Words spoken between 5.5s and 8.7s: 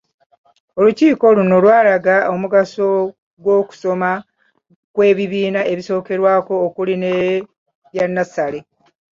ebisookerwako okuli n’ebya nnassale.